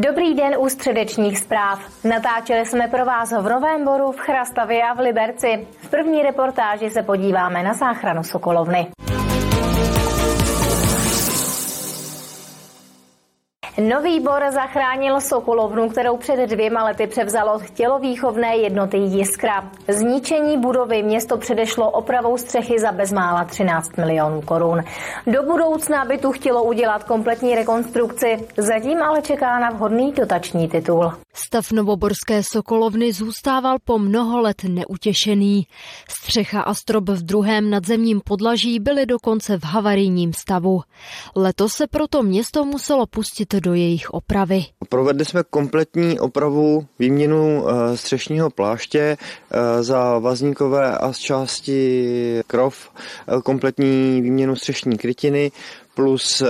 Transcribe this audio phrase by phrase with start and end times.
[0.00, 2.04] Dobrý den u středečních zpráv.
[2.04, 5.66] Natáčeli jsme pro vás v Novém Boru, v Chrastavě a v Liberci.
[5.80, 8.86] V první reportáži se podíváme na záchranu Sokolovny.
[13.80, 19.70] Nový bor zachránil Sokolovnu, kterou před dvěma lety převzalo tělovýchovné jednoty Jiskra.
[19.88, 24.84] Zničení budovy město předešlo opravou střechy za bezmála 13 milionů korun.
[25.26, 31.12] Do budoucna by tu chtělo udělat kompletní rekonstrukci, zatím ale čeká na vhodný dotační titul.
[31.46, 35.66] Stav novoborské Sokolovny zůstával po mnoho let neutěšený.
[36.08, 40.80] Střecha a strop v druhém nadzemním podlaží byly dokonce v havarijním stavu.
[41.36, 44.64] Letos se proto město muselo pustit do jejich opravy.
[44.88, 49.16] Provedli jsme kompletní opravu, výměnu eh, střešního pláště
[49.50, 52.90] eh, za vazníkové a z části krov,
[53.28, 55.52] eh, kompletní výměnu střešní krytiny,
[55.98, 56.42] plus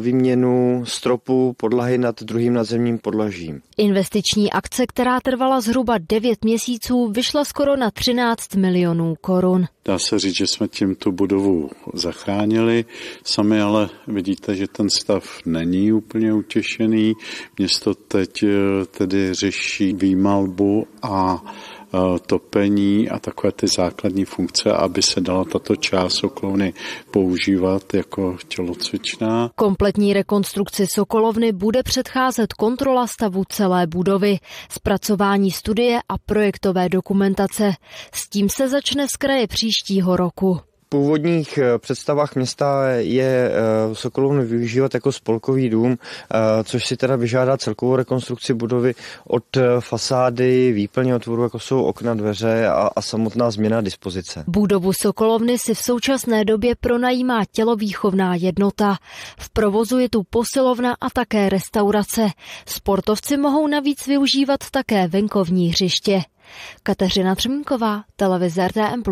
[0.00, 3.60] výměnu stropu podlahy nad druhým nadzemním podlažím.
[3.76, 9.64] Investiční akce, která trvala zhruba 9 měsíců, vyšla skoro na 13 milionů korun.
[9.84, 12.84] Dá se říct, že jsme tím tu budovu zachránili.
[13.24, 17.12] Sami ale vidíte, že ten stav není úplně utěšený.
[17.58, 18.44] Město teď
[18.90, 21.73] tedy řeší výmalbu a Eh,
[22.26, 26.74] topení a takové ty základní funkce, aby se dala tato část Sokolovny
[27.10, 29.50] používat jako tělocvičná.
[29.54, 34.38] Kompletní rekonstrukci Sokolovny bude předcházet kontrola stavu celé budovy,
[34.70, 37.72] zpracování studie a projektové dokumentace.
[38.12, 40.60] S tím se začne z kraje příštího roku
[40.94, 47.16] původních eh, představách města je eh, Sokolovnu využívat jako spolkový dům, eh, což si teda
[47.16, 48.94] vyžádá celkovou rekonstrukci budovy
[49.26, 49.44] od
[49.80, 54.44] fasády, výplně otvoru, jako jsou okna, dveře a, a samotná změna dispozice.
[54.46, 58.96] Budovu Sokolovny si v současné době pronajímá tělovýchovná jednota.
[59.38, 62.26] V provozu je tu posilovna a také restaurace.
[62.66, 66.33] Sportovci mohou navíc využívat také venkovní hřiště.
[66.82, 69.02] Kateřina Třmínková, televize RTM+.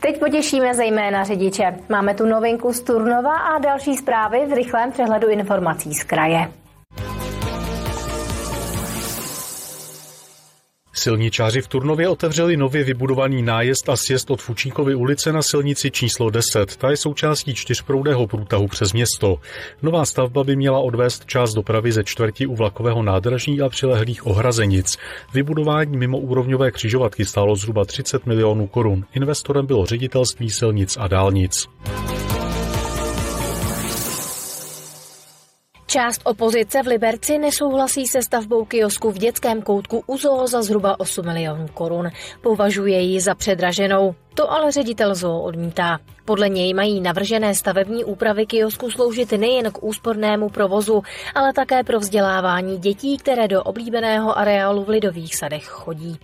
[0.00, 1.78] Teď potěšíme zejména řidiče.
[1.88, 6.52] Máme tu novinku z Turnova a další zprávy v rychlém přehledu informací z kraje.
[10.98, 16.30] Silničáři v Turnově otevřeli nově vybudovaný nájezd a sjezd od Fučíkovy ulice na silnici číslo
[16.30, 16.76] 10.
[16.76, 19.36] Ta je součástí čtyřproudého průtahu přes město.
[19.82, 24.98] Nová stavba by měla odvést část dopravy ze čtvrtí u vlakového nádraží a přilehlých ohrazenic.
[25.34, 29.04] Vybudování mimoúrovňové křižovatky stálo zhruba 30 milionů korun.
[29.14, 31.68] Investorem bylo ředitelství silnic a dálnic.
[35.96, 41.00] Část opozice v Liberci nesouhlasí se stavbou kiosku v dětském koutku u zoo za zhruba
[41.00, 42.08] 8 milionů korun.
[42.42, 44.14] Považuje ji za předraženou.
[44.34, 45.98] To ale ředitel zoo odmítá.
[46.24, 51.02] Podle něj mají navržené stavební úpravy kiosku sloužit nejen k úspornému provozu,
[51.34, 56.18] ale také pro vzdělávání dětí, které do oblíbeného areálu v Lidových sadech chodí.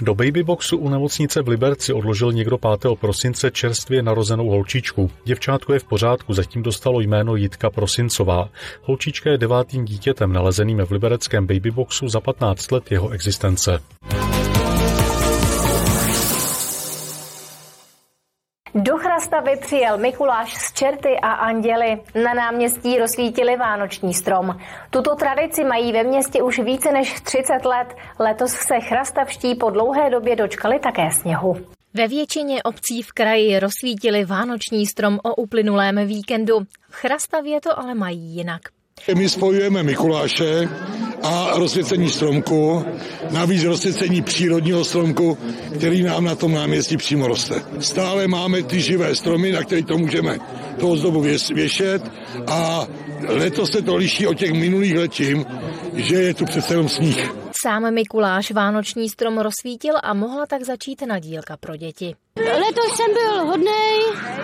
[0.00, 2.98] Do babyboxu u nemocnice v Liberci odložil někdo 5.
[3.00, 5.10] prosince čerstvě narozenou holčičku.
[5.24, 8.48] Děvčátko je v pořádku, zatím dostalo jméno Jitka Prosincová.
[8.82, 13.80] Holčička je devátým dítětem nalezeným v libereckém babyboxu za 15 let jeho existence.
[18.74, 22.00] Do Chrastavy přijel Mikuláš z Čerty a Anděly.
[22.14, 24.58] Na náměstí rozsvítili vánoční strom.
[24.90, 27.88] Tuto tradici mají ve městě už více než 30 let.
[28.18, 31.56] Letos se chrastavští po dlouhé době dočkali také sněhu.
[31.94, 36.60] Ve většině obcí v kraji rozsvítili vánoční strom o uplynulém víkendu.
[36.90, 38.60] V Chrastavě to ale mají jinak.
[39.16, 40.68] My spojujeme Mikuláše
[41.22, 42.84] a rozsvěcení stromku,
[43.30, 45.38] navíc rozsvěcení přírodního stromku,
[45.74, 47.62] který nám na tom náměstí přímo roste.
[47.80, 50.38] Stále máme ty živé stromy, na které to můžeme
[50.78, 51.24] to ozdobu
[51.54, 52.02] věšet
[52.46, 52.86] a
[53.28, 55.46] letos se to liší od těch minulých let tím,
[55.94, 57.41] že je tu přece jenom sníh.
[57.62, 62.14] Sám Mikuláš vánoční strom rozsvítil a mohla tak začít nadílka pro děti.
[62.36, 63.98] Letos jsem byl hodnej,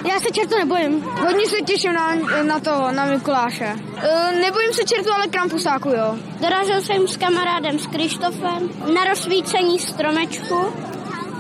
[0.09, 1.03] já se čertu nebojím.
[1.03, 3.77] Hodně se těším na, na to, na Mikuláše.
[4.03, 6.17] E, nebojím se čertu, ale krampusáku, jo.
[6.41, 10.57] Dorazil jsem s kamarádem, s Krištofem, na rozsvícení stromečku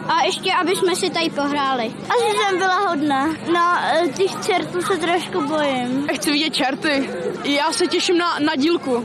[0.08, 1.84] a ještě, aby jsme si tady pohráli.
[1.84, 3.26] Asi jsem byla hodná.
[3.26, 6.06] No, e, těch čertů se trošku bojím.
[6.14, 7.08] Chci vidět čerty.
[7.44, 9.05] Já se těším na, na dílku.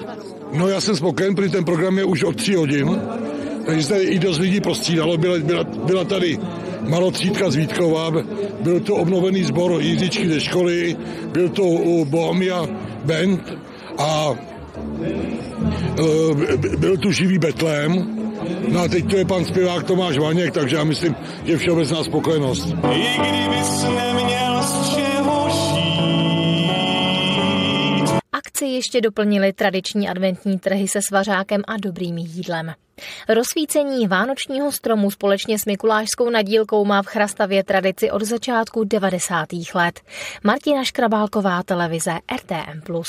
[0.54, 3.02] No já jsem spokojen, protože ten program je už od 3 hodin,
[3.66, 5.18] takže se i dost lidí prostřídalo.
[5.18, 6.40] Byla, byla, byla tady
[6.82, 8.12] malotřídka z Vítkova,
[8.60, 10.98] byl to obnovený sbor Jiříčky ze školy,
[11.28, 12.68] byl to u Bohemia
[13.06, 13.54] Band
[13.98, 14.36] a
[16.78, 18.24] byl tu živý Betlém,
[18.68, 22.68] No a teď to je pan zpěvák Tomáš Vaněk, takže já myslím, že všeobecná spokojenost.
[22.92, 25.43] I kdybys neměl z čeho
[28.66, 32.74] ještě doplnili tradiční adventní trhy se svařákem a dobrým jídlem.
[33.30, 39.48] Rozsvícení vánočního stromu společně s Mikulášskou nadílkou má v Chrastavě tradici od začátku 90.
[39.76, 40.02] let.
[40.44, 43.02] Martina Škrabálková, televize RTM+.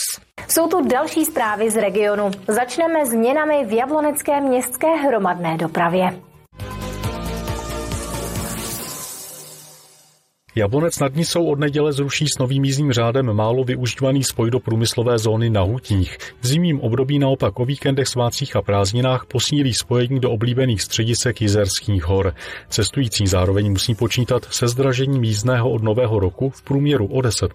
[0.48, 2.30] Jsou tu další zprávy z regionu.
[2.48, 6.33] Začneme změnami v Jablonecké městské hromadné dopravě.
[10.56, 15.18] Jablonec nad Nisou od neděle zruší s novým jízdním řádem málo využívaný spoj do průmyslové
[15.18, 16.18] zóny na Hutích.
[16.40, 22.04] V zimním období naopak o víkendech, svácích a prázdninách posílí spojení do oblíbených středisek Jizerských
[22.04, 22.34] hor.
[22.68, 27.52] Cestující zároveň musí počítat se zdražením jízdného od nového roku v průměru o 10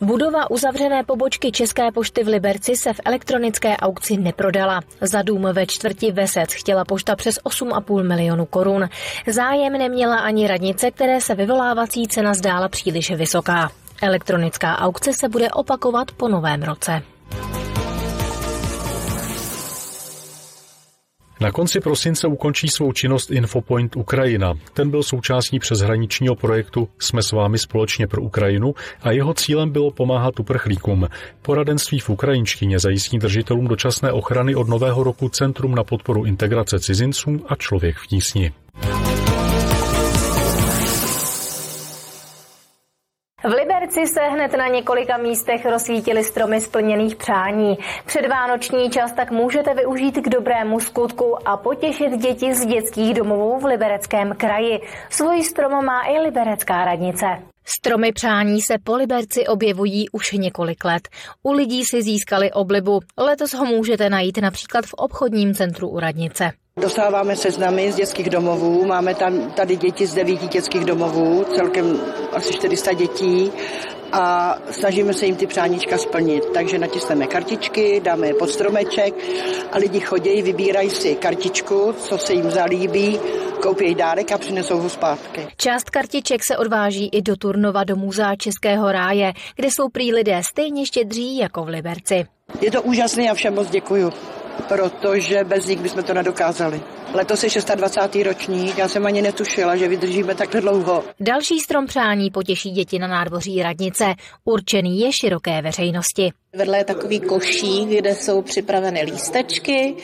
[0.00, 4.80] Budova uzavřené pobočky České pošty v Liberci se v elektronické aukci neprodala.
[5.00, 8.88] Za dům ve čtvrti Vesec chtěla pošta přes 8,5 milionu korun.
[9.26, 13.70] Zájem neměla ani radnice, které se vyvolávací cena zdála příliš vysoká.
[14.02, 17.02] Elektronická aukce se bude opakovat po novém roce.
[21.40, 24.54] Na konci prosince ukončí svou činnost Infopoint Ukrajina.
[24.72, 29.90] Ten byl součástí přeshraničního projektu Jsme s vámi společně pro Ukrajinu a jeho cílem bylo
[29.90, 31.08] pomáhat uprchlíkům.
[31.42, 37.40] Poradenství v ukrajinštině zajistí držitelům dočasné ochrany od nového roku Centrum na podporu integrace cizinců
[37.48, 38.52] a člověk v tísni.
[43.96, 47.78] V Liberci se hned na několika místech rozsvítily stromy splněných přání.
[48.06, 53.64] Předvánoční čas tak můžete využít k dobrému skutku a potěšit děti z dětských domovů v
[53.64, 54.80] Libereckém kraji.
[55.10, 57.26] Svůj strom má i Liberecká radnice.
[57.64, 61.08] Stromy přání se po Liberci objevují už několik let.
[61.42, 63.00] U lidí si získali oblibu.
[63.18, 66.52] Letos ho můžete najít například v obchodním centru u radnice.
[66.80, 72.00] Dostáváme seznamy z dětských domovů, máme tam tady děti z devíti dětských domovů, celkem
[72.32, 73.52] asi 400 dětí
[74.12, 76.44] a snažíme se jim ty přáníčka splnit.
[76.54, 79.14] Takže natisneme kartičky, dáme je pod stromeček
[79.72, 83.20] a lidi chodí, vybírají si kartičku, co se jim zalíbí,
[83.62, 85.46] koupí dárek a přinesou ho zpátky.
[85.56, 90.40] Část kartiček se odváží i do Turnova do Muzea Českého ráje, kde jsou prý lidé
[90.42, 92.26] stejně štědří jako v Liberci.
[92.60, 94.12] Je to úžasné a všem moc děkuju
[94.68, 96.80] protože bez nich bychom to nedokázali.
[97.14, 98.24] Letos je 26.
[98.24, 101.04] ročník, já jsem ani netušila, že vydržíme takhle dlouho.
[101.20, 104.04] Další strom přání potěší děti na nádvoří radnice,
[104.44, 106.32] určený je široké veřejnosti.
[106.52, 109.94] Vedle je takový košík, kde jsou připraveny lístečky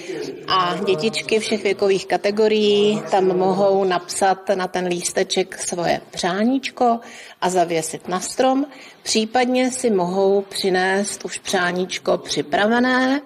[0.49, 7.01] a dětičky všech věkových kategorií tam mohou napsat na ten lísteček svoje přáníčko
[7.41, 8.67] a zavěsit na strom.
[9.03, 13.21] Případně si mohou přinést už přáníčko připravené,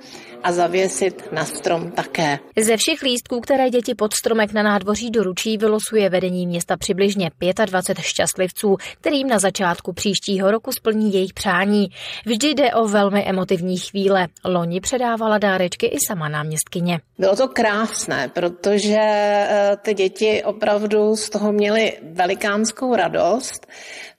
[0.47, 2.39] a zavěsit na strom také.
[2.59, 7.31] Ze všech lístků, které děti pod stromek na nádvoří doručí, vylosuje vedení města přibližně
[7.67, 11.89] 25 šťastlivců, kterým na začátku příštího roku splní jejich přání.
[12.27, 14.29] Vždy jde o velmi emotivní chvíle.
[14.45, 17.01] Loni předávala dárečky i sama náměstkyně.
[17.19, 23.67] Bylo to krásné, protože eh, ty děti opravdu z toho měly velikánskou radost.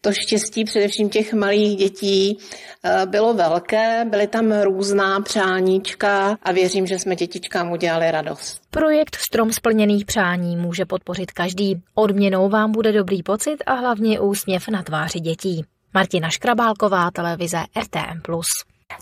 [0.02, 2.38] To štěstí především těch malých dětí
[2.84, 8.62] eh, bylo velké, byly tam různá přáníčka a věřím, že jsme dětičkám udělali radost.
[8.70, 11.82] Projekt Strom splněných přání může podpořit každý.
[11.96, 15.66] Odměnou vám bude dobrý pocit a hlavně úsměv na tváři dětí.
[15.94, 18.22] Martina Škrabálková, televize RTM+.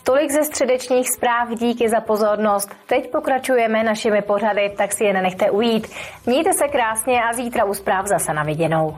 [0.04, 2.70] Tolik ze středečních zpráv, díky za pozornost.
[2.88, 5.88] Teď pokračujeme našimi pořady, tak si je nenechte ujít.
[6.26, 8.98] Mějte se krásně a zítra u zpráv zase na viděnou.